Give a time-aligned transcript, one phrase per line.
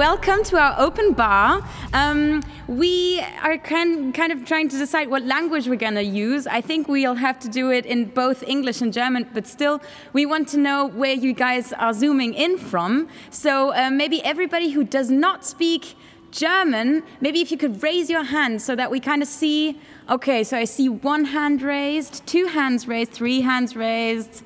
[0.00, 1.62] welcome to our open bar.
[1.92, 6.46] Um, we are kind, kind of trying to decide what language we're going to use.
[6.46, 9.82] I think we'll have to do it in both English and German, but still,
[10.14, 13.08] we want to know where you guys are zooming in from.
[13.28, 15.96] So uh, maybe everybody who does not speak
[16.30, 19.78] German, maybe if you could raise your hand so that we kind of see.
[20.08, 24.42] Okay, so I see one hand raised, two hands raised, three hands raised,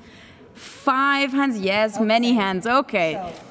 [0.53, 1.59] five hands.
[1.59, 2.05] Yes, okay.
[2.05, 2.65] many hands.
[2.67, 3.13] Okay.
[3.13, 3.41] So.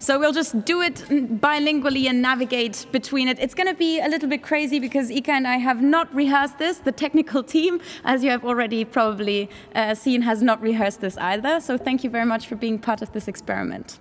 [0.00, 0.94] So we'll just do it
[1.40, 3.38] bilingually and navigate between it.
[3.40, 6.58] It's going to be a little bit crazy because Ika and I have not rehearsed
[6.58, 6.78] this.
[6.78, 11.58] The technical team, as you have already probably uh, seen, has not rehearsed this either.
[11.58, 13.98] So thank you very much for being part of this experiment.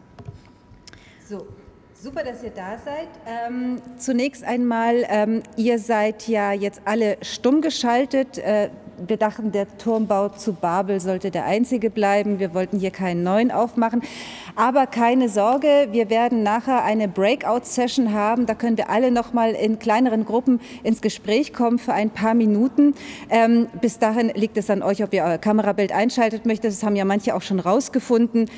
[1.19, 1.47] So.
[1.99, 3.07] Super, dass ihr da seid.
[3.25, 8.38] Ähm, zunächst einmal, ähm, ihr seid ja jetzt alle stumm geschaltet.
[8.38, 8.69] Äh,
[9.07, 12.38] wir dachten, der Turmbau zu Babel sollte der einzige bleiben.
[12.38, 14.03] Wir wollten hier keinen neuen aufmachen.
[14.55, 18.45] Aber keine Sorge, wir werden nachher eine Breakout-Session haben.
[18.45, 22.35] Da können wir alle noch mal in kleineren Gruppen ins Gespräch kommen für ein paar
[22.35, 22.94] Minuten.
[23.29, 26.72] Ähm, bis dahin liegt es an euch, ob ihr euer Kamerabild einschaltet möchtet.
[26.72, 28.50] Das haben ja manche auch schon rausgefunden.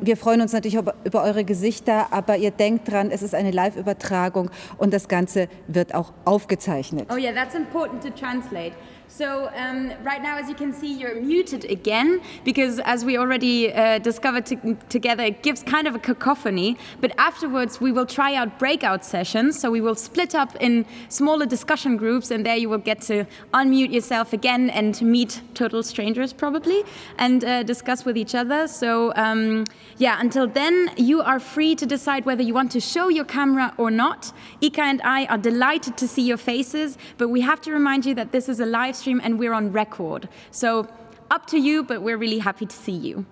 [0.00, 4.50] Wir freuen uns natürlich über eure Gesichter, aber ihr denkt dran, es ist eine Live-Übertragung
[4.78, 7.08] und das Ganze wird auch aufgezeichnet.
[7.12, 8.72] Oh yeah, that's important to translate.
[9.16, 13.72] So um, right now, as you can see, you're muted again because, as we already
[13.72, 14.44] uh, discovered
[14.88, 16.76] together, it gives kind of a cacophony.
[17.00, 19.56] But afterwards, we will try out breakout sessions.
[19.56, 23.24] So we will split up in smaller discussion groups, and there you will get to
[23.52, 26.82] unmute yourself again and meet total strangers probably
[27.16, 28.66] and uh, discuss with each other.
[28.66, 33.10] So um, yeah, until then, you are free to decide whether you want to show
[33.10, 34.32] your camera or not.
[34.60, 38.14] Ika and I are delighted to see your faces, but we have to remind you
[38.16, 40.28] that this is a live stream and we're on record.
[40.50, 40.88] So
[41.30, 43.26] up to you, but we're really happy to see you.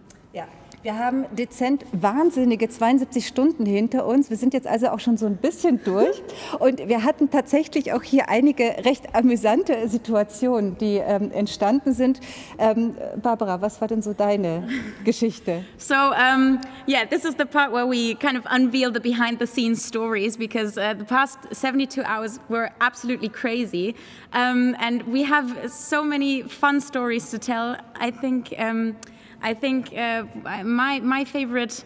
[0.83, 4.31] Wir haben dezent wahnsinnige 72 Stunden hinter uns.
[4.31, 6.21] Wir sind jetzt also auch schon so ein bisschen durch.
[6.59, 12.19] Und wir hatten tatsächlich auch hier einige recht amüsante Situationen, die ähm, entstanden sind.
[12.59, 14.69] Ähm, Barbara, was war denn so deine
[15.05, 15.65] Geschichte?
[15.79, 19.47] So, um, yeah, this is the part where we kind of unveil the behind the
[19.47, 23.95] scenes stories because uh, the past 72 hours were absolutely crazy.
[24.33, 27.77] Um, and we have so many fun stories to tell.
[28.01, 28.55] I think.
[28.59, 28.97] Um,
[29.43, 30.25] I think uh,
[30.63, 31.85] my, my favorite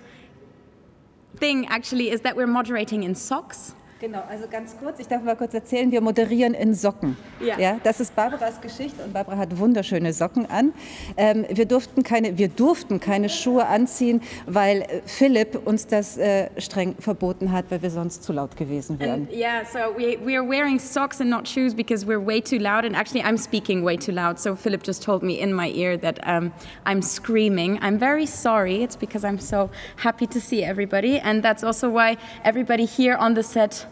[1.36, 3.74] thing actually is that we're moderating in socks.
[3.98, 7.16] Genau, also ganz kurz, ich darf mal kurz erzählen, wir moderieren in Socken.
[7.40, 7.58] Ja.
[7.58, 10.74] ja das ist Barbaras Geschichte und Barbara hat wunderschöne Socken an.
[11.16, 16.50] Ähm, wir, durften keine, wir durften keine Schuhe anziehen, weil äh, Philipp uns das äh,
[16.60, 19.22] streng verboten hat, weil wir sonst zu laut gewesen wären.
[19.22, 22.58] And, yeah, so we, we are wearing socks and not shoes because we're way too
[22.58, 24.38] loud and actually I'm speaking way too loud.
[24.38, 26.52] So Philip just told me in my ear that um,
[26.84, 27.78] I'm screaming.
[27.80, 28.82] I'm very sorry.
[28.82, 33.32] It's because I'm so happy to see everybody and that's also why everybody here on
[33.32, 33.86] the set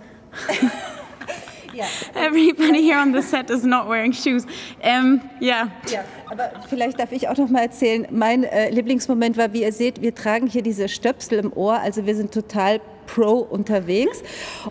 [1.74, 1.86] Ja.
[2.14, 4.46] Everybody here on the set is not wearing shoes.
[4.80, 5.68] Ähm, ja.
[5.90, 6.04] ja.
[6.30, 8.06] Aber vielleicht darf ich auch noch mal erzählen.
[8.10, 11.80] Mein äh, Lieblingsmoment war, wie ihr seht, wir tragen hier diese Stöpsel im Ohr.
[11.80, 14.22] Also wir sind total Pro unterwegs.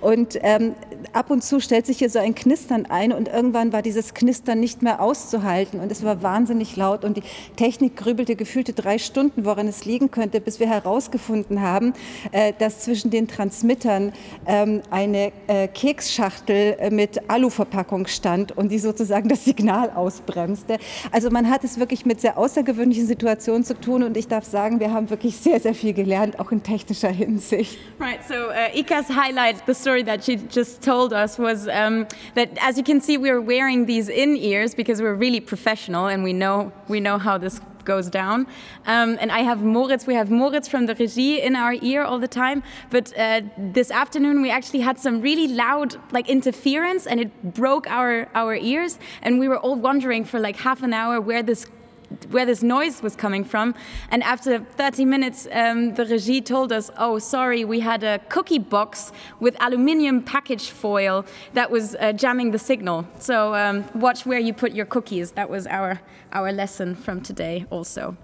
[0.02, 0.76] Und ähm,
[1.14, 4.60] ab und zu stellt sich hier so ein Knistern ein und irgendwann war dieses Knistern
[4.60, 7.24] nicht mehr auszuhalten und es war wahnsinnig laut und die
[7.56, 11.94] Technik grübelte gefühlte drei Stunden, woran es liegen könnte, bis wir herausgefunden haben,
[12.32, 14.14] äh, dass zwischen den Transmittern
[14.46, 20.78] ähm, eine äh, Keksschachtel äh, mit Aluverpackung stand und die sozusagen das Signal ausbremste.
[21.12, 24.80] Also man hat es wirklich mit sehr außergewöhnlichen Situationen zu tun und ich darf sagen,
[24.80, 27.78] wir haben wirklich sehr, sehr viel gelernt, auch in technischer Hinsicht.
[28.00, 32.50] Right, so uh, Ika's highlight, the story that she just told us was um, that,
[32.60, 36.34] as you can see, we're wearing these in ears because we're really professional and we
[36.34, 38.48] know we know how this goes down.
[38.86, 42.20] Um, and I have Moritz, we have Moritz from the regie in our ear all
[42.20, 42.64] the time.
[42.90, 47.88] But uh, this afternoon we actually had some really loud like interference and it broke
[47.88, 49.00] our, our ears.
[49.22, 51.68] And we were all wondering for like half an hour where this
[52.30, 53.76] where this noise was coming from.
[54.10, 58.60] And after 30 minutes, um, the regie told us, oh, sorry, we had a cookie
[58.60, 63.08] box with aluminium package foil that was uh, jamming the signal.
[63.20, 65.32] So um, watch where you put your cookies.
[65.32, 66.02] That was our,
[66.32, 68.18] our lesson from today also.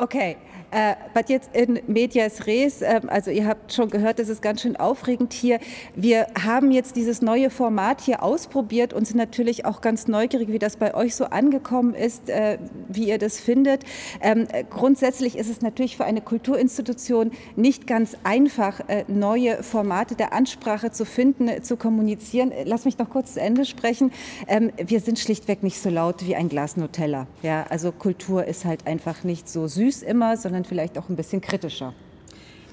[0.00, 0.38] Okay.
[0.74, 4.60] Äh, but jetzt in medias res, äh, also ihr habt schon gehört, das ist ganz
[4.62, 5.60] schön aufregend hier.
[5.94, 10.58] Wir haben jetzt dieses neue Format hier ausprobiert und sind natürlich auch ganz neugierig, wie
[10.58, 13.84] das bei euch so angekommen ist, äh, wie ihr das findet.
[14.20, 20.32] Ähm, grundsätzlich ist es natürlich für eine Kulturinstitution nicht ganz einfach, äh, neue Formate der
[20.32, 22.52] Ansprache zu finden, zu kommunizieren.
[22.64, 24.10] Lass mich noch kurz zu Ende sprechen.
[24.48, 27.28] Ähm, wir sind schlichtweg nicht so laut wie ein Glas Nutella.
[27.42, 31.40] Ja, also Kultur ist halt einfach nicht so süß immer, sondern vielleicht auch ein bisschen
[31.40, 31.94] kritischer.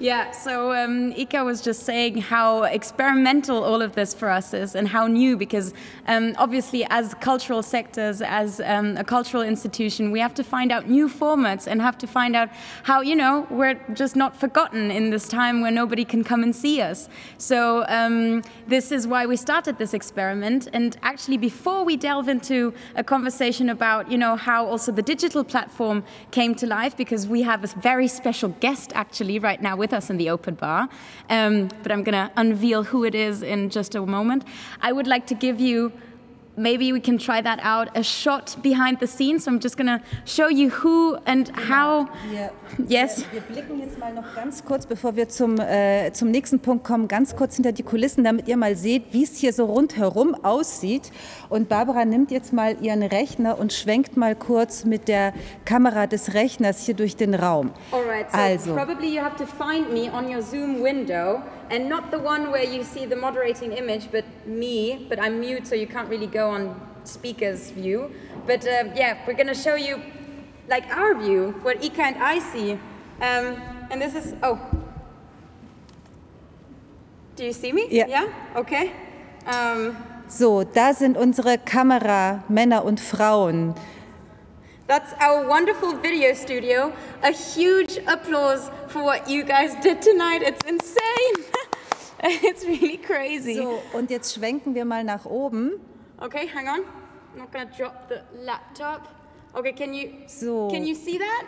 [0.02, 4.74] Yeah, so um, Ika was just saying how experimental all of this for us is
[4.74, 5.72] and how new, because
[6.08, 10.88] um, obviously, as cultural sectors, as um, a cultural institution, we have to find out
[10.88, 12.48] new formats and have to find out
[12.82, 16.56] how, you know, we're just not forgotten in this time where nobody can come and
[16.56, 17.08] see us.
[17.38, 20.66] So, um, this is why we started this experiment.
[20.72, 25.44] And actually, before we delve into a conversation about, you know, how also the digital
[25.44, 26.02] platform
[26.32, 30.04] came to life, because we have a very special guest actually right now with with
[30.04, 30.88] us in the open bar,
[31.28, 34.44] um, but I'm going to unveil who it is in just a moment.
[34.80, 35.92] I would like to give you
[36.56, 39.44] maybe we can try that out a shot behind the scenes.
[39.44, 42.08] So I'm just going to show you who and how.
[42.30, 42.50] Wir,
[42.88, 43.24] yes.
[43.32, 46.84] Wir, wir, blicken jetzt mal noch ganz kurz, bevor wir zum, äh, zum nächsten Punkt
[46.84, 50.34] kommen, ganz kurz hinter die Kulissen, damit ihr mal seht, wie es hier so rundherum
[50.44, 51.10] aussieht.
[51.48, 55.32] Und Barbara nimmt jetzt mal ihren Rechner und schwenkt mal kurz mit der
[55.64, 57.70] Kamera des Rechners hier durch den Raum.
[57.90, 58.74] Alright, so also.
[58.74, 61.42] probably you have to find me on your Zoom window.
[61.72, 65.66] And not the one where you see the moderating image, but me, but I'm mute,
[65.66, 68.12] so you can't really go on speaker's view.
[68.46, 70.02] But uh, yeah, we're gonna show you
[70.68, 72.72] like our view, what Ika and I see.
[72.72, 73.56] Um,
[73.90, 74.60] and this is, oh.
[77.36, 77.88] Do you see me?
[77.90, 78.06] Yeah.
[78.06, 78.28] Yeah?
[78.56, 78.92] Okay.
[79.46, 79.96] Um,
[80.28, 83.74] so, da sind unsere Kamera, Männer und Frauen.
[84.86, 86.92] That's our wonderful video studio.
[87.22, 90.42] A huge applause for what you guys did tonight.
[90.42, 91.51] It's insane.
[92.42, 93.54] it's really crazy.
[93.56, 95.72] So, und jetzt schwenken wir mal nach oben.
[96.18, 96.84] Okay, hang on.
[97.34, 99.08] I'm not gonna drop the laptop.
[99.54, 100.68] Okay, can you so.
[100.68, 101.44] can you see that?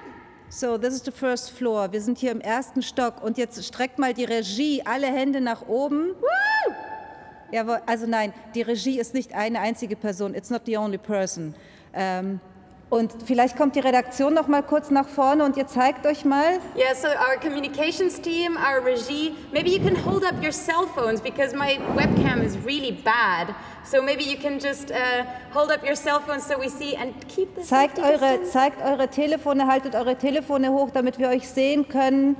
[0.49, 1.93] So, this is the first floor.
[1.93, 5.67] Wir sind hier im ersten Stock und jetzt streckt mal die Regie alle Hände nach
[5.69, 6.11] oben.
[6.21, 6.75] Woo!
[7.53, 10.35] Ja, also nein, die Regie ist nicht eine einzige Person.
[10.35, 11.55] It's not the only person.
[11.93, 12.41] Ähm,
[12.95, 16.61] und vielleicht kommt die Redaktion noch mal kurz nach vorne und ihr zeigt euch mal.
[16.77, 21.21] Yeah, so our communications team, our regie, maybe you can hold up your cell phones
[21.21, 23.53] because my webcam is really bad.
[23.83, 27.13] So maybe you can just uh, hold up your cell phones so we see and
[27.27, 31.89] keep the Zeigt eure zeigt eure Telefone, haltet eure Telefone hoch, damit wir euch sehen
[31.89, 32.37] können.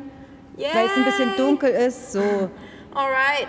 [0.57, 0.69] Yay.
[0.73, 2.21] Weil es ein bisschen dunkel ist, so.
[2.95, 3.49] All right.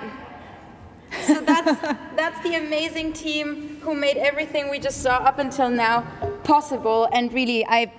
[1.27, 1.71] So that's
[2.17, 6.03] that's the amazing team who made everything we just saw up until now
[6.45, 7.09] possible.
[7.11, 7.91] And really, I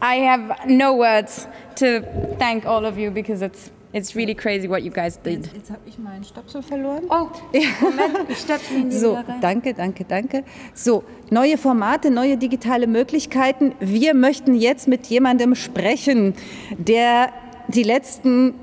[0.00, 2.02] I have no words to
[2.38, 5.46] thank all of you because it's It's really crazy what you guys did.
[5.46, 7.04] Jetzt, jetzt habe ich meinen Stöpsel verloren.
[7.08, 7.28] Oh,
[7.80, 10.44] Moment, ich stöpsel ihn So, danke, danke, danke.
[10.74, 13.74] So, neue Formate, neue digitale Möglichkeiten.
[13.80, 16.34] Wir möchten jetzt mit jemandem sprechen,
[16.76, 17.32] der
[17.68, 18.54] die letzten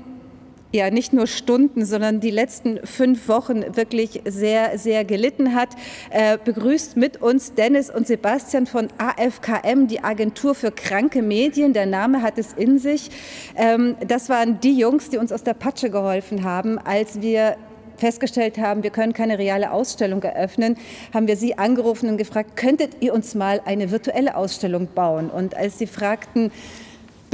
[0.74, 5.70] ja nicht nur Stunden, sondern die letzten fünf Wochen wirklich sehr, sehr gelitten hat.
[6.10, 11.72] Äh, begrüßt mit uns Dennis und Sebastian von AFKM, die Agentur für kranke Medien.
[11.72, 13.10] Der Name hat es in sich.
[13.56, 17.56] Ähm, das waren die Jungs, die uns aus der Patsche geholfen haben, als wir
[17.96, 20.76] festgestellt haben, wir können keine reale Ausstellung eröffnen,
[21.12, 25.30] haben wir Sie angerufen und gefragt, könntet ihr uns mal eine virtuelle Ausstellung bauen?
[25.30, 26.50] Und als Sie fragten,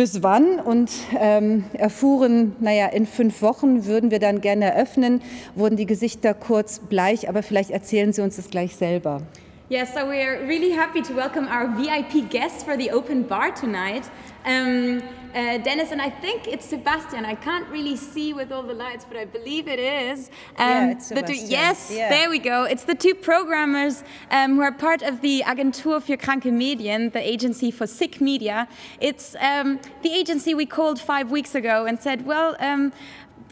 [0.00, 5.20] bis wann und ähm, erfuhren, naja, in fünf Wochen würden wir dann gerne eröffnen,
[5.54, 9.20] wurden die Gesichter kurz bleich, aber vielleicht erzählen Sie uns das gleich selber.
[9.68, 14.04] Yes, so we're really happy to welcome our VIP guests for the open bar tonight.
[14.46, 15.02] Um,
[15.34, 17.24] uh, Dennis and I think it's Sebastian.
[17.24, 20.28] I can't really see with all the lights, but I believe it is.
[20.56, 21.46] Um, yeah, it's Sebastian.
[21.46, 22.08] The, yes, yeah.
[22.08, 22.64] there we go.
[22.64, 27.20] It's the two programmers um, who are part of the Agentur für Kranke Medien, the
[27.20, 28.68] agency for sick media.
[29.00, 32.92] It's um, the agency we called five weeks ago and said, well, um,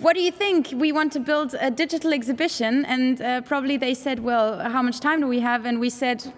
[0.00, 0.73] what do you think?
[0.75, 2.85] We want to build a digital exhibition.
[2.85, 5.64] And uh, probably they said, well, how much time do we have?
[5.64, 6.32] And we said,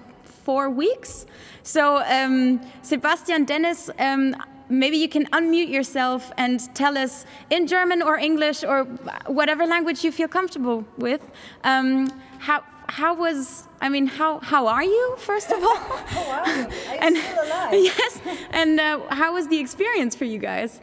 [0.51, 1.27] four weeks.
[1.63, 4.35] So, um, Sebastian Dennis, um,
[4.71, 8.85] maybe you can unmute yourself and tell us in German or English or
[9.27, 11.21] whatever language you feel comfortable with.
[11.65, 12.09] Um,
[12.39, 15.77] how, how was I mean, how how are you first of all?
[15.77, 16.65] how are you?
[16.65, 17.73] Are you and, still alive?
[17.91, 18.21] Yes.
[18.51, 20.81] And uh, how was the experience for you guys?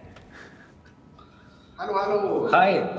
[1.78, 2.50] Hello, hello.
[2.52, 2.98] Hi.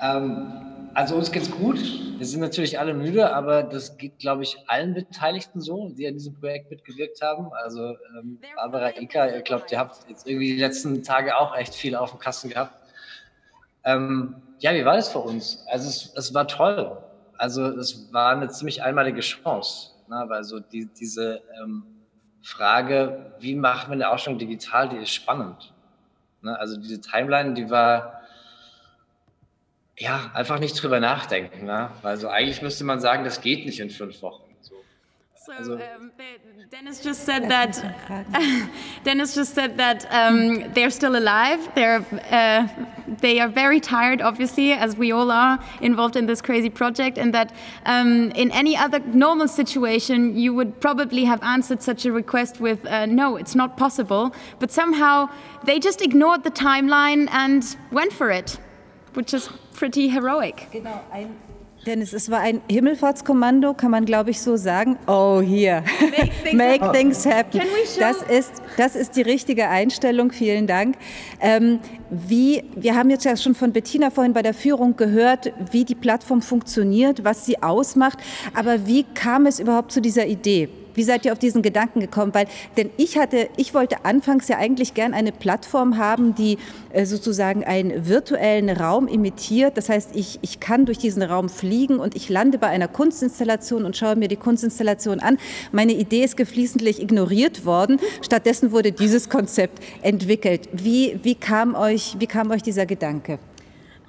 [0.00, 0.63] Ähm,
[0.94, 1.78] also uns geht's gut.
[2.18, 6.14] Wir sind natürlich alle müde, aber das geht, glaube ich, allen Beteiligten so, die an
[6.14, 7.52] diesem Projekt mitgewirkt haben.
[7.52, 11.74] Also ähm, Barbara, Ika, ihr glaubt, ihr habt jetzt irgendwie die letzten Tage auch echt
[11.74, 12.74] viel auf dem Kasten gehabt.
[13.84, 15.64] Ähm, ja, wie war das für uns?
[15.68, 16.96] Also es, es war toll.
[17.36, 20.24] Also es war eine ziemlich einmalige Chance, ne?
[20.28, 21.84] weil so die, diese ähm,
[22.42, 25.74] Frage, wie machen wir eine Ausstellung digital, die ist spannend.
[26.42, 26.56] Ne?
[26.58, 28.23] Also diese Timeline, die war
[29.98, 31.66] ja einfach nicht drüber nachdenken.
[31.66, 31.90] Ne?
[32.02, 34.44] Also eigentlich müsste man sagen, das geht nicht in fünf Wochen.
[35.46, 36.10] So um,
[36.72, 37.76] Dennis just said that.
[39.04, 41.68] Dennis just said that um, they're still alive.
[41.74, 42.66] They're uh,
[43.20, 47.34] they are very tired, obviously, as we all are involved in this crazy project, and
[47.34, 47.52] that
[47.84, 52.86] um, in any other normal situation you would probably have answered such a request with
[52.86, 54.34] uh, no, it's not possible.
[54.60, 55.28] But somehow
[55.64, 58.58] they just ignored the timeline and went for it,
[59.14, 60.68] which is pretty heroic.
[60.72, 61.28] Genau, ein
[61.84, 64.96] Dennis, es war ein Himmelfahrtskommando, kann man glaube ich so sagen.
[65.06, 65.84] Oh, hier.
[66.00, 67.60] Make things, Make things happen.
[67.98, 70.32] Das ist, das ist die richtige Einstellung.
[70.32, 70.96] Vielen Dank.
[71.40, 71.80] Ähm,
[72.10, 75.94] wie, wir haben jetzt ja schon von Bettina vorhin bei der Führung gehört, wie die
[75.94, 78.18] Plattform funktioniert, was sie ausmacht.
[78.54, 80.68] Aber wie kam es überhaupt zu dieser Idee?
[80.94, 82.32] Wie seid ihr auf diesen Gedanken gekommen?
[82.34, 82.46] Weil,
[82.76, 86.58] denn ich hatte, ich wollte anfangs ja eigentlich gern eine Plattform haben, die
[86.92, 89.76] äh, sozusagen einen virtuellen Raum imitiert.
[89.76, 93.84] Das heißt, ich, ich kann durch diesen Raum fliegen und ich lande bei einer Kunstinstallation
[93.84, 95.38] und schaue mir die Kunstinstallation an.
[95.72, 97.98] Meine Idee ist geflissentlich ignoriert worden.
[98.22, 100.68] Stattdessen wurde dieses Konzept entwickelt.
[100.72, 103.38] Wie, wie, kam, euch, wie kam euch dieser Gedanke?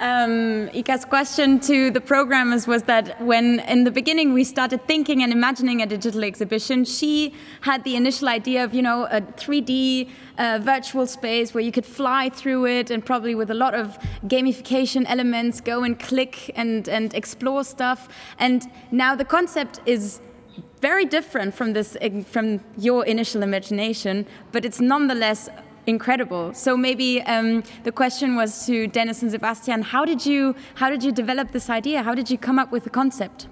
[0.01, 5.23] Um, Ika's question to the programmers was that when in the beginning we started thinking
[5.23, 10.09] and imagining a digital exhibition, she had the initial idea of, you know, a 3D
[10.37, 13.97] uh, virtual space where you could fly through it and probably with a lot of
[14.25, 18.09] gamification elements, go and click and, and explore stuff.
[18.37, 20.19] And now the concept is
[20.81, 21.97] very different from this
[22.27, 25.49] from your initial imagination, but it's nonetheless
[25.87, 26.53] incredible.
[26.53, 31.03] So maybe um, the question was to Dennis and Sebastian: How did you how did
[31.03, 32.03] you develop this idea?
[32.03, 33.47] How did you come up with the concept?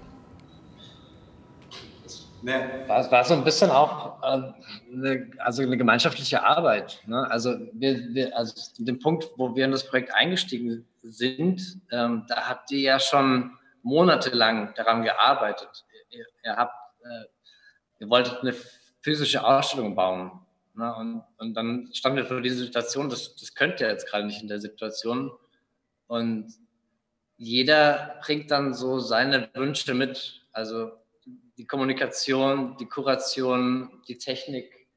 [2.42, 4.52] War, war so ein bisschen auch äh,
[4.92, 7.00] eine, also eine gemeinschaftliche Arbeit.
[7.06, 7.26] Ne?
[7.30, 12.46] Also, wir, wir, also den Punkt, wo wir in das Projekt eingestiegen sind, ähm, da
[12.46, 15.86] habt ihr ja schon monatelang daran gearbeitet.
[16.10, 17.24] Ihr, ihr habt, äh,
[18.00, 18.54] ihr wolltet eine
[19.00, 20.43] physische Ausstellung bauen
[20.74, 20.94] Ne?
[20.94, 24.42] Und, und dann standen wir vor dieser Situation, das, das könnt ihr jetzt gerade nicht
[24.42, 25.32] in der Situation.
[26.06, 26.52] Und
[27.36, 30.46] jeder bringt dann so seine Wünsche mit.
[30.52, 30.92] Also
[31.56, 34.88] die Kommunikation, die Kuration, die Technik.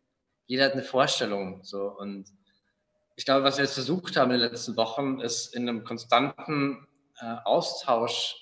[0.45, 1.63] Jeder hat eine Vorstellung.
[1.63, 1.87] So.
[1.87, 2.25] Und
[3.15, 6.87] ich glaube, was wir jetzt versucht haben in den letzten Wochen, ist in einem konstanten
[7.19, 8.35] äh, Austausch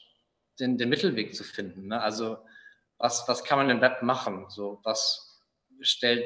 [0.60, 1.88] den, den Mittelweg zu finden.
[1.88, 2.02] Ne?
[2.02, 2.38] Also
[2.98, 4.46] was, was kann man im Web machen?
[4.50, 5.42] So, was
[5.82, 6.24] stellt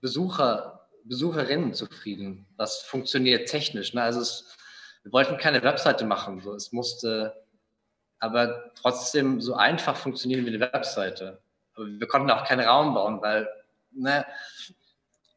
[0.00, 2.46] Besucher, Besucherinnen zufrieden.
[2.56, 3.94] Das funktioniert technisch.
[3.94, 4.02] Ne?
[4.02, 4.56] Also es,
[5.02, 6.40] wir wollten keine Webseite machen.
[6.40, 6.54] So.
[6.54, 7.34] Es musste
[8.18, 11.42] aber trotzdem so einfach funktionieren wie eine Webseite.
[11.74, 13.48] Aber wir konnten auch keinen Raum bauen, weil
[13.90, 14.24] ne,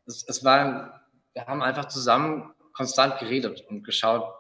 [0.06, 1.02] es, es war,
[1.34, 4.32] wir haben einfach zusammen konstant geredet und geschaut,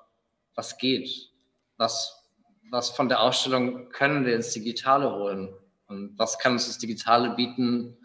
[0.56, 1.32] was geht,
[1.78, 2.24] was,
[2.70, 5.54] was von der Ausstellung können wir ins Digitale holen
[5.88, 7.98] und was kann uns das Digitale bieten,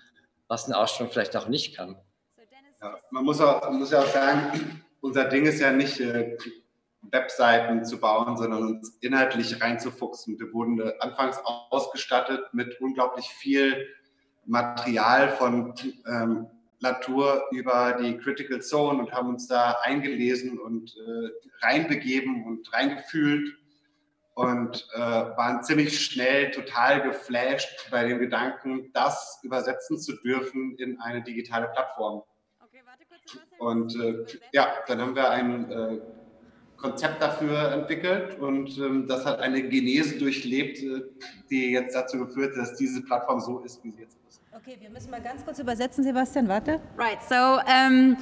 [0.51, 1.97] was eine Ausstellung vielleicht auch nicht kann.
[2.83, 6.37] Ja, man muss, auch, muss ja auch sagen, unser Ding ist ja nicht äh,
[7.03, 10.41] Webseiten zu bauen, sondern uns inhaltlich reinzufuchsen.
[10.41, 13.87] Wir wurden äh, anfangs ausgestattet mit unglaublich viel
[14.45, 15.73] Material von
[16.07, 16.49] ähm,
[16.81, 23.57] Latour über die Critical Zone und haben uns da eingelesen und äh, reinbegeben und reingefühlt
[24.35, 31.01] und äh, waren ziemlich schnell total geflasht bei dem Gedanken, das übersetzen zu dürfen in
[31.01, 32.23] eine digitale Plattform.
[32.65, 33.45] Okay, warte kurz.
[33.59, 36.01] Und äh, ja, dann haben wir ein äh,
[36.77, 41.03] Konzept dafür entwickelt und ähm, das hat eine Genese durchlebt, äh,
[41.51, 44.20] die jetzt dazu geführt hat, dass diese Plattform so ist, wie sie jetzt ist.
[44.53, 46.81] Okay, wir müssen mal ganz kurz übersetzen, Sebastian, warte.
[46.97, 48.17] Right, so um,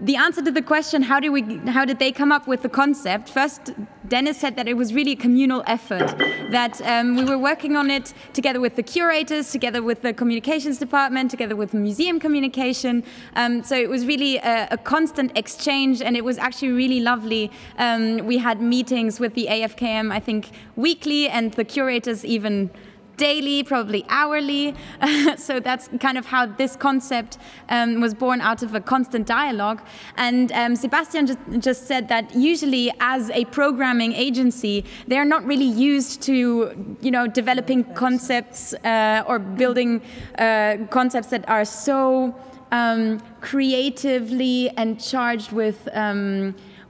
[0.00, 2.70] the answer to the question, how, do we, how did they come up with the
[2.70, 3.28] concept?
[3.28, 3.74] First,
[4.08, 6.16] Dennis said that it was really a communal effort,
[6.50, 10.78] that um, we were working on it together with the curators, together with the communications
[10.78, 13.04] department, together with museum communication.
[13.36, 17.50] Um, so it was really a, a, constant exchange and it was actually really lovely.
[17.76, 22.70] Um, we had meetings with the AFKM, I think, weekly and the curators even
[23.16, 24.74] daily, probably hourly.
[25.36, 29.80] so that's kind of how this concept um, was born out of a constant dialogue.
[30.16, 35.64] And um, Sebastian just, just, said that usually, as a programming agency, they're not really
[35.64, 40.00] used to, you know, developing concepts uh, or building
[40.38, 42.34] uh, concepts that are so
[42.72, 45.88] um, creatively and charged with.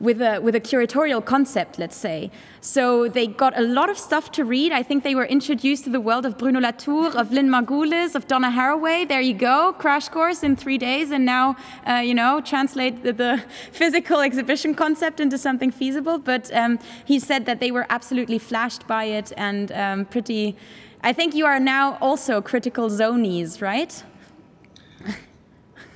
[0.04, 2.30] With a, with a curatorial concept, let's say.
[2.60, 4.70] So they got a lot of stuff to read.
[4.80, 8.26] I think they were introduced to the world of Bruno Latour, of Lynn Margulis, of
[8.26, 9.08] Donna Haraway.
[9.08, 11.56] There you go, crash course in three days, and now,
[11.88, 13.42] uh, you know, translate the, the,
[13.72, 16.18] physical exhibition concept into something feasible.
[16.18, 20.56] But um, he said that they were absolutely flashed by it and um, pretty.
[21.02, 23.92] I think you are now also critical zonies, right?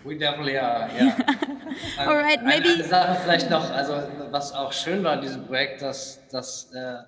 [0.08, 1.14] We definitely are, ja.
[1.98, 2.68] All right, maybe.
[2.68, 7.02] Eine Sache vielleicht noch, also was auch schön war in diesem Projekt, dass, dass äh,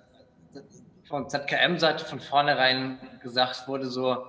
[1.09, 4.27] von ZKM-Seite von vornherein gesagt wurde, so,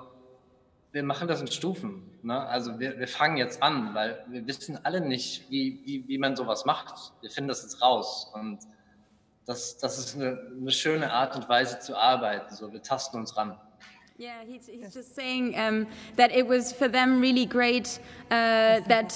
[0.93, 2.17] wir machen das in Stufen.
[2.23, 2.39] Ne?
[2.47, 6.37] Also wir, wir fangen jetzt an, weil wir wissen alle nicht, wie, wie, wie man
[6.37, 7.13] sowas macht.
[7.21, 8.31] Wir finden das jetzt raus.
[8.33, 8.59] Und
[9.45, 12.55] das, das ist eine, eine schöne Art und Weise zu arbeiten.
[12.55, 13.59] So, wir tasten uns ran.
[14.21, 17.97] Yeah, he's, he's just saying um, that it was for them really great
[18.29, 19.11] uh, that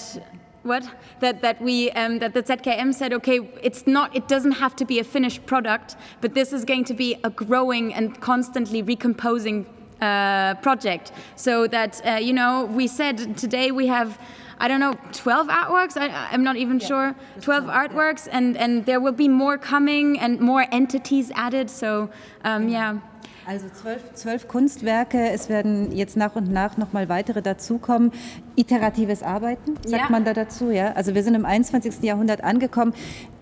[0.63, 0.83] what?
[1.19, 4.83] That that we um, that the ZKM said okay it's not it doesn't have to
[4.83, 9.67] be a finished product but this is going to be a growing and constantly recomposing
[10.01, 11.11] uh, project.
[11.35, 14.19] So that uh, you know we said today we have
[14.57, 15.97] I don't know 12 artworks?
[15.97, 17.15] I, am not even yeah, sure.
[17.41, 21.69] 12 artworks and and there will be more coming and more entities added.
[21.69, 22.09] So
[22.43, 23.01] um, yeah
[23.47, 28.11] Also zwölf, zwölf, Kunstwerke, es werden jetzt nach und nach nochmal weitere dazukommen.
[28.55, 30.09] Iteratives Arbeiten, sagt ja.
[30.09, 30.93] man da dazu, ja?
[30.93, 32.01] Also wir sind im 21.
[32.01, 32.93] Jahrhundert angekommen.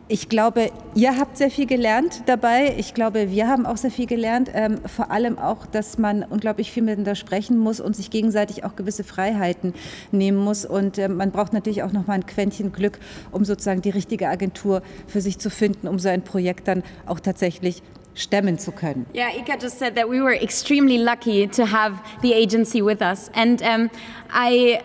[0.10, 2.76] Ich glaube, ihr habt sehr viel gelernt dabei.
[2.78, 4.52] Ich glaube, wir haben auch sehr viel gelernt.
[4.54, 8.76] Ähm, vor allem auch, dass man unglaublich viel miteinander sprechen muss und sich gegenseitig auch
[8.76, 9.74] gewisse Freiheiten
[10.12, 10.66] nehmen muss.
[10.66, 13.00] Und äh, man braucht natürlich auch noch mal ein Quäntchen Glück,
[13.32, 17.22] um sozusagen die richtige Agentur für sich zu finden, um so ein Projekt dann auch
[17.22, 17.82] tatsächlich
[18.16, 19.06] stemmen zu können.
[19.14, 23.30] Yeah, Ika just said that we were extremely lucky to have the agency with us.
[23.34, 23.90] And um,
[24.30, 24.84] I,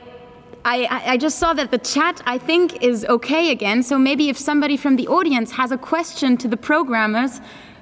[0.64, 3.82] I, I just saw that the chat, I think, is okay again.
[3.82, 7.40] So maybe if somebody from the audience has a question to the programmers,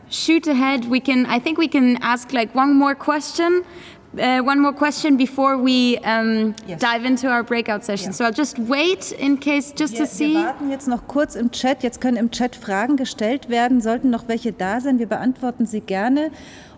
[0.08, 0.84] shoot ahead.
[0.86, 3.64] We can, I think we can ask like one more question
[4.18, 6.80] uh, one more question before we um, yes.
[6.80, 8.08] dive into our breakout session.
[8.08, 8.16] Yeah.
[8.16, 10.34] So I'll just wait in case, just wir, to see.
[10.34, 11.82] Wir warten jetzt noch kurz im Chat.
[11.82, 13.80] Jetzt können im Chat Fragen gestellt werden.
[13.80, 16.30] Sollten noch welche da sein, wir beantworten sie gerne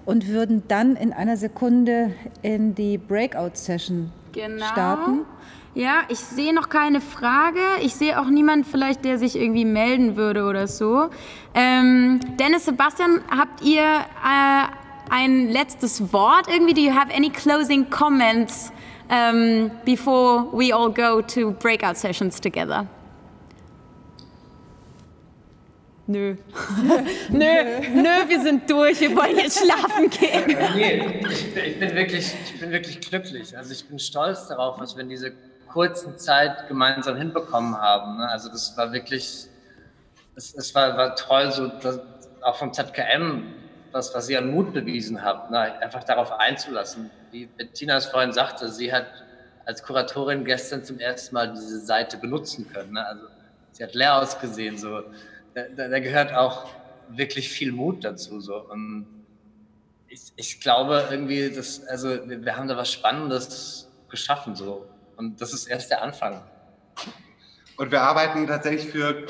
[0.05, 4.67] und würden dann in einer Sekunde in die Breakout Session genau.
[4.67, 5.27] starten.
[5.75, 7.61] Ja, ich sehe noch keine Frage.
[7.83, 11.11] Ich sehe auch niemand vielleicht, der sich irgendwie melden würde oder so.
[11.55, 14.65] Ähm, Dennis, Sebastian, habt ihr äh,
[15.11, 16.75] ein letztes Wort irgendwie?
[16.75, 18.73] Do you have any closing comments
[19.11, 22.87] um, before we all go to breakout sessions together?
[26.07, 26.37] Nö.
[27.29, 30.57] nö, nö, wir sind durch, wir wollen jetzt schlafen gehen.
[30.75, 33.55] nee, ich, ich, bin wirklich, ich bin wirklich glücklich.
[33.55, 35.33] Also ich bin stolz darauf, was wir in dieser
[35.71, 38.17] kurzen Zeit gemeinsam hinbekommen haben.
[38.17, 38.29] Ne?
[38.29, 39.49] Also das war wirklich,
[40.35, 42.01] es, es war, war toll, so das,
[42.41, 43.43] auch vom ZKM
[43.93, 45.59] was, was ihr an Mut bewiesen habt, ne?
[45.81, 47.11] einfach darauf einzulassen.
[47.31, 49.07] Wie Bettina es vorhin sagte, sie hat
[49.65, 52.93] als Kuratorin gestern zum ersten Mal diese Seite benutzen können.
[52.93, 53.07] Ne?
[53.07, 53.27] Also
[53.73, 54.79] sie hat leer ausgesehen.
[54.79, 55.03] So.
[55.55, 56.71] Da, da, gehört auch
[57.11, 58.41] wirklich viel Mut dazu.
[58.41, 58.57] So.
[58.57, 59.07] Und
[60.09, 64.55] ich, ich glaube irgendwie, dass, also wir, wir haben da was Spannendes geschaffen.
[64.55, 64.89] So.
[65.17, 66.43] Und das ist erst der Anfang.
[67.77, 69.27] Und wir arbeiten tatsächlich für,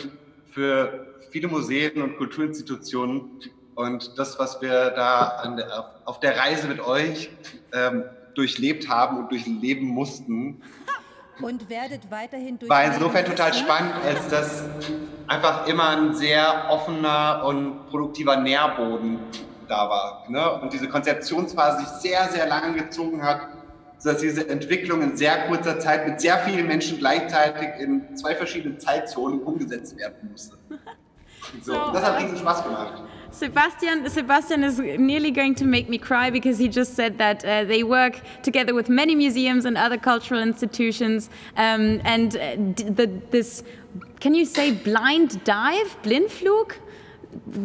[0.51, 3.41] für viele Museen und Kulturinstitutionen
[3.79, 7.31] und das, was wir da der, auf der Reise mit euch
[7.73, 8.03] ähm,
[8.35, 10.61] durchlebt haben und durchleben mussten,
[11.41, 12.69] und werdet weiterhin durch.
[12.69, 14.65] War insofern total spannend, als das
[15.29, 19.21] einfach immer ein sehr offener und produktiver Nährboden
[19.69, 20.25] da war.
[20.29, 20.61] Ne?
[20.61, 23.43] Und diese Konzeptionsphase sich sehr, sehr lange gezogen hat,
[23.99, 28.81] sodass diese Entwicklung in sehr kurzer Zeit mit sehr vielen Menschen gleichzeitig in zwei verschiedenen
[28.81, 30.59] Zeitzonen umgesetzt werden musste.
[31.63, 33.05] So, so das hat riesen Spaß gemacht.
[33.31, 37.65] Sebastian, Sebastian is nearly going to make me cry because he just said that uh,
[37.65, 42.57] they work together with many museums and other cultural institutions, um, and uh,
[42.91, 43.63] the, this,
[44.21, 46.73] can you say blind dive, Blindflug?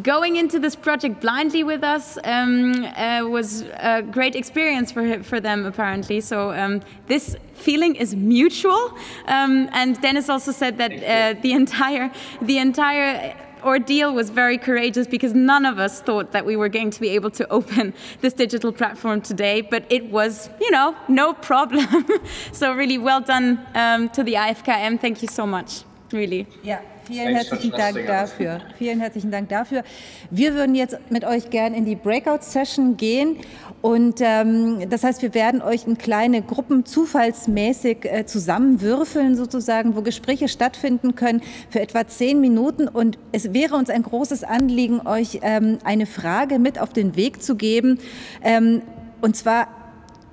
[0.04, 5.40] Going into this project blindly with us um, uh, was a great experience for for
[5.40, 6.20] them apparently.
[6.20, 8.92] So um, this feeling is mutual.
[9.26, 15.08] Um, and Dennis also said that uh, the entire the entire ordeal was very courageous
[15.08, 18.34] because none of us thought that we were going to be able to open this
[18.34, 22.06] digital platform today, but it was, you know, no problem.
[22.52, 25.00] so really well done um, to the IFKM.
[25.00, 26.48] Thank you so much, really.
[26.64, 26.82] Yeah.
[27.06, 28.62] Vielen herzlichen Dank dafür.
[28.78, 29.84] Vielen herzlichen Dank dafür.
[30.32, 33.40] Wir würden jetzt mit euch gern in die Breakout-Session gehen.
[33.84, 40.02] Und ähm, das heißt, wir werden euch in kleine Gruppen zufallsmäßig äh, zusammenwürfeln, sozusagen, wo
[40.02, 42.88] Gespräche stattfinden können für etwa zehn Minuten.
[42.88, 47.44] Und es wäre uns ein großes Anliegen, euch ähm, eine Frage mit auf den Weg
[47.44, 48.00] zu geben.
[48.42, 48.84] Ähm,
[49.20, 49.68] und zwar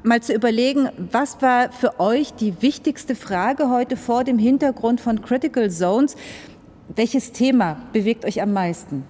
[0.04, 5.22] mal zu überlegen, was war für euch die wichtigste Frage heute vor dem Hintergrund von
[5.22, 6.14] Critical Zones?
[6.94, 9.02] Welches Thema bewegt euch am meisten?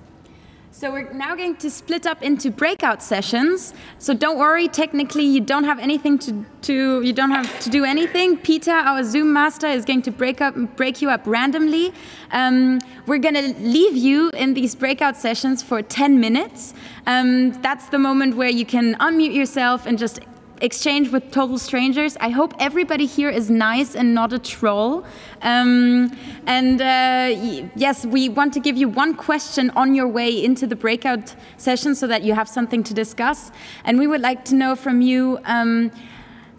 [0.80, 3.74] So we're now going to split up into breakout sessions.
[3.98, 7.84] So don't worry, technically you don't have anything to, to you don't have to do
[7.84, 8.38] anything.
[8.38, 11.92] Peter, our Zoom master, is going to break up break you up randomly.
[12.30, 16.72] Um, we're going to leave you in these breakout sessions for 10 minutes.
[17.06, 20.20] Um, that's the moment where you can unmute yourself and just
[20.60, 22.16] exchange with total strangers.
[22.20, 25.04] I hope everybody here is nice and not a troll.
[25.42, 30.66] Um, and uh, yes, we want to give you one question on your way into
[30.66, 33.50] the breakout session so that you have something to discuss.
[33.84, 35.38] And we would like to know from you.
[35.44, 35.90] Um,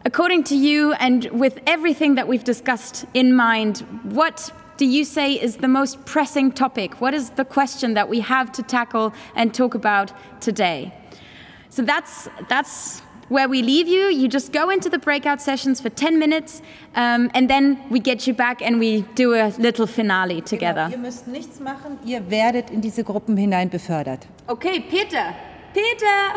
[0.05, 5.33] according to you, and with everything that we've discussed in mind, what do you say
[5.33, 6.99] is the most pressing topic?
[6.99, 10.11] What is the question that we have to tackle and talk about
[10.41, 10.91] today?
[11.69, 14.09] So that's that's where we leave you.
[14.09, 16.61] You just go into the breakout sessions for 10 minutes
[16.95, 20.89] um, and then we get you back and we do a little finale together.
[20.89, 24.27] Genau, ihr müsst nichts machen, ihr werdet in diese Gruppen hinein befördert.
[24.47, 25.33] Okay, Peter.
[25.73, 26.35] Peter,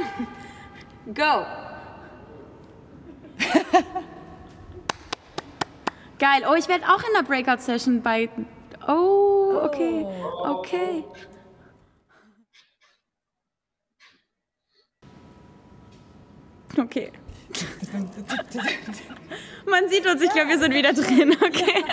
[1.15, 1.45] go.
[6.21, 6.45] Geil.
[6.49, 8.29] Oh, ich werde auch in der Breakout Session bei.
[8.87, 10.07] Oh, okay.
[10.45, 11.05] Okay.
[16.79, 17.13] Okay.
[19.67, 21.37] Man sieht uns, ich glaube, wir sind wieder drin.
[21.41, 21.85] Okay.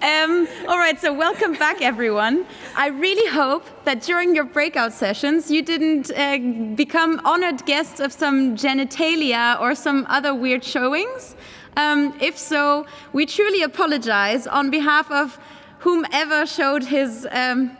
[0.00, 2.44] Um, all right, so welcome back, everyone.
[2.76, 6.38] I really hope that during your breakout sessions, you didn't uh,
[6.76, 11.34] become honored guests of some genitalia or some other weird showings.
[11.76, 15.38] Um, if so, we truly apologize on behalf of
[15.84, 17.70] whomever showed his um,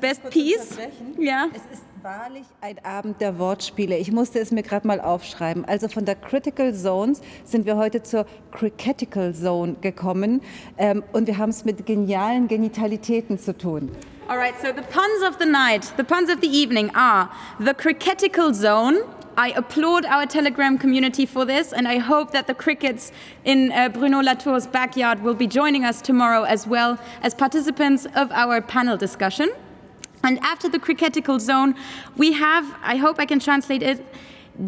[0.00, 0.78] best piece.
[1.18, 1.48] Ja.
[1.52, 3.96] Es ist wahrlich ein Abend der Wortspiele.
[3.96, 5.64] Ich musste es mir gerade mal aufschreiben.
[5.64, 10.42] Also von der Critical Zones sind wir heute zur Cricketical Zone gekommen
[10.78, 13.90] ähm, und wir haben es mit genialen Genitalitäten zu tun.
[14.28, 17.74] All right, so the puns of the night, the puns of the evening are the
[17.74, 18.98] cricketical zone.
[19.36, 23.12] I applaud our Telegram community for this, and I hope that the crickets
[23.44, 28.30] in uh, Bruno Latour's backyard will be joining us tomorrow as well as participants of
[28.32, 29.50] our panel discussion.
[30.22, 31.74] And after the cricketical zone,
[32.16, 34.04] we have, I hope I can translate it,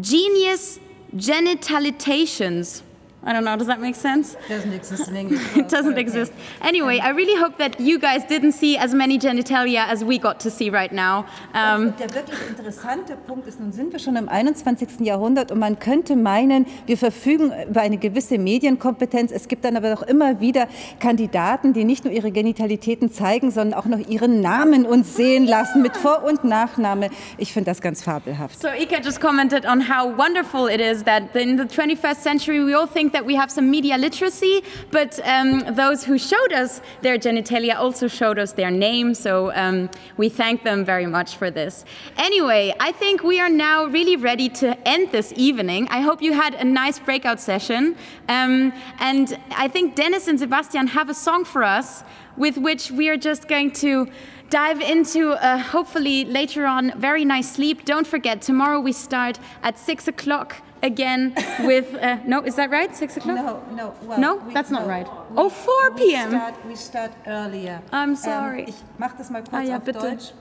[0.01, 0.79] genius
[1.15, 2.81] genitalizations.
[3.25, 4.37] I don't know, does that make sense?
[4.47, 5.41] Doesn't exist in English.
[5.57, 6.31] it doesn't exist.
[6.61, 10.39] Anyway, I really hope that you guys didn't see as many genitalia as we got
[10.41, 11.25] to see right now.
[11.55, 14.99] Um, der wirklich interessante Punkt ist, nun sind wir schon im 21.
[14.99, 19.31] Jahrhundert und man könnte meinen, wir verfügen über eine gewisse Medienkompetenz.
[19.31, 20.67] Es gibt dann aber doch immer wieder
[20.99, 25.81] Kandidaten, die nicht nur ihre Genitalitäten zeigen, sondern auch noch ihren Namen uns sehen lassen
[25.81, 27.09] mit Vor- und Nachname.
[27.39, 28.61] Ich finde das ganz fabelhaft.
[28.61, 32.77] So Ika just commented on how wonderful it is that in the 21st century we
[32.77, 37.17] all think that we have some media literacy, but um, those who showed us their
[37.17, 41.85] genitalia also showed us their name, so um, we thank them very much for this.
[42.17, 45.87] Anyway, I think we are now really ready to end this evening.
[45.89, 47.95] I hope you had a nice breakout session,
[48.27, 52.03] um, and I think Dennis and Sebastian have a song for us
[52.35, 54.07] with which we are just going to
[54.49, 57.85] dive into a hopefully later on very nice sleep.
[57.85, 61.33] Don't forget, tomorrow we start at six o'clock again
[61.65, 62.95] with uh, no is that right?
[62.95, 63.35] Six o'clock?
[63.35, 64.35] No no well, no?
[64.35, 65.07] we, that's not no, right.
[65.31, 67.81] we, oh 4 p.m we start, we start earlier.
[67.91, 68.61] I'm sorry.
[68.61, 69.99] ähm, ich mache das mal kurz ah, ja, auf bitte.
[69.99, 70.33] Deutsch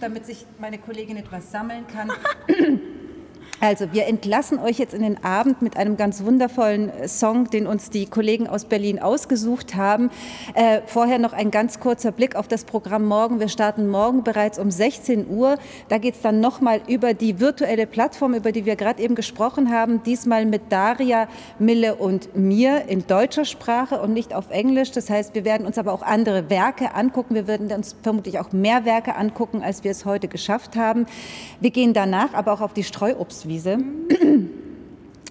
[0.00, 2.10] damit sich meine Kollegin etwas sammeln kann
[3.64, 7.68] Also, wir entlassen euch jetzt in den Abend mit einem ganz wundervollen äh, Song, den
[7.68, 10.10] uns die Kollegen aus Berlin ausgesucht haben.
[10.54, 13.38] Äh, vorher noch ein ganz kurzer Blick auf das Programm morgen.
[13.38, 15.58] Wir starten morgen bereits um 16 Uhr.
[15.88, 19.70] Da geht es dann nochmal über die virtuelle Plattform, über die wir gerade eben gesprochen
[19.70, 20.02] haben.
[20.02, 21.28] Diesmal mit Daria,
[21.60, 24.90] Mille und mir in deutscher Sprache und nicht auf Englisch.
[24.90, 27.36] Das heißt, wir werden uns aber auch andere Werke angucken.
[27.36, 31.06] Wir werden uns vermutlich auch mehr Werke angucken, als wir es heute geschafft haben.
[31.60, 33.78] Wir gehen danach aber auch auf die Streuobstwiese Streuobstwiese.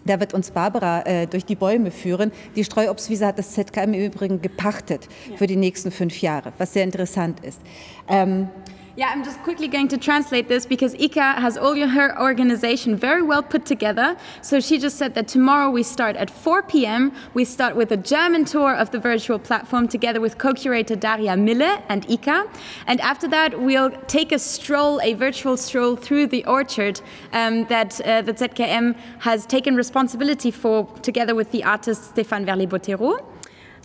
[0.03, 2.31] Da wird uns Barbara äh, durch die Bäume führen.
[2.55, 5.37] Die Streuobstwiese hat das ZK im Übrigen gepachtet ja.
[5.37, 7.61] für die nächsten fünf Jahre, was sehr interessant ist.
[8.09, 8.49] Ähm,
[8.97, 13.21] Yeah, I'm just quickly going to translate this because Ika has all her organization very
[13.21, 14.17] well put together.
[14.41, 17.13] So she just said that tomorrow we start at 4 p.m.
[17.33, 21.81] We start with a German tour of the virtual platform together with co-curator Daria Mille
[21.87, 22.49] and Ika.
[22.85, 26.99] And after that, we'll take a stroll, a virtual stroll through the orchard
[27.31, 33.30] um, that, uh, that ZKM has taken responsibility for together with the artist Stéphane Verlet-Bottero.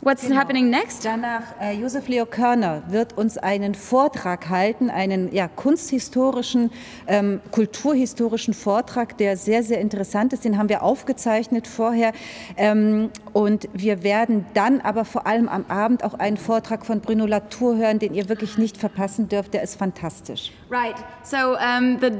[0.03, 0.37] What's genau.
[0.37, 1.05] happening next?
[1.05, 6.71] Danach, äh, Josef Leo Körner wird uns einen Vortrag halten, einen ja, kunsthistorischen,
[7.07, 10.45] ähm, kulturhistorischen Vortrag, der sehr, sehr interessant ist.
[10.45, 12.13] Den haben wir aufgezeichnet vorher.
[12.57, 17.27] Ähm, und wir werden dann aber vor allem am Abend auch einen Vortrag von Bruno
[17.27, 19.55] Latour hören, den ihr wirklich nicht verpassen dürft.
[19.55, 20.53] Der ist fantastisch.
[20.71, 20.97] Right.
[21.23, 22.11] So um, the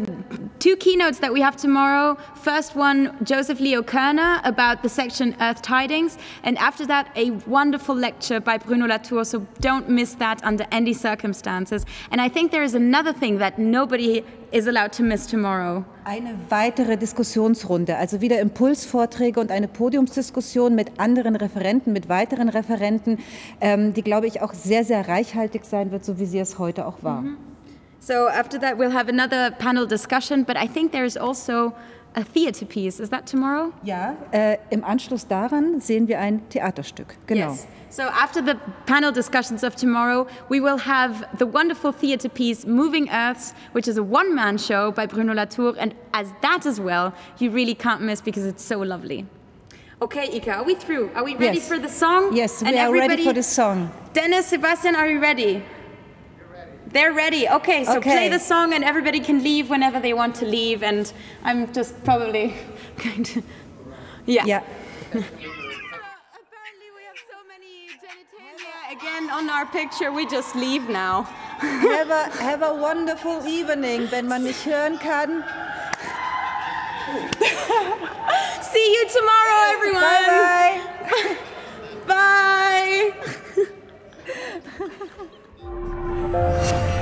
[0.61, 2.17] two keynotes that we have tomorrow.
[2.43, 6.17] First one, Joseph Leo Körner about the section Earth Tidings.
[6.43, 10.65] And after that, a one wonderful lecture by Bruno Latour, so don't miss that under
[10.71, 11.85] any circumstances.
[12.13, 15.85] And I think there is another thing that nobody is allowed to miss tomorrow.
[16.05, 23.19] Eine weitere Diskussionsrunde, also wieder Impulsvorträge und eine Podiumsdiskussion mit anderen Referenten, mit weiteren Referenten,
[23.61, 26.87] ähm, die, glaube ich, auch sehr, sehr reichhaltig sein wird, so wie sie es heute
[26.87, 27.23] auch war.
[27.23, 27.57] Mm -hmm.
[27.99, 31.73] So after that we'll have another panel discussion, but I think there is also
[32.17, 32.99] a theater piece.
[32.99, 33.73] Is that tomorrow?
[33.85, 37.15] Ja, äh, im Anschluss daran sehen wir ein Theaterstück.
[37.27, 37.51] Genau.
[37.51, 37.67] Yes.
[37.91, 43.09] So after the panel discussions of tomorrow, we will have the wonderful theater piece Moving
[43.11, 47.51] Earths, which is a one-man show by Bruno Latour, and as that as well, you
[47.51, 49.27] really can't miss because it's so lovely.
[50.03, 51.11] Okay, Ika, are we through?
[51.15, 51.69] Are we ready yes.
[51.69, 52.37] for the song?
[52.37, 53.91] Yes, we and are ready for the song.
[54.13, 55.63] Dennis, Sebastian, are you ready?
[56.97, 57.47] They're ready.
[57.47, 58.11] Okay, so okay.
[58.11, 60.83] play the song and everybody can leave whenever they want to leave.
[60.83, 61.13] And
[61.45, 62.55] I'm just probably
[63.05, 63.43] going to.
[64.25, 64.47] Yeah.
[64.47, 64.63] Yeah.
[68.91, 71.25] again on our picture, we just leave now.
[71.61, 75.45] have, a, have a wonderful evening, wenn man nicht hören kann.
[78.63, 80.03] See you tomorrow, everyone.
[80.27, 80.81] Bye.
[81.11, 81.37] -bye.
[85.19, 85.33] Bye.
[86.27, 86.96] Música